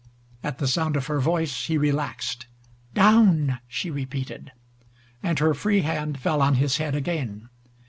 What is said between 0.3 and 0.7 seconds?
At the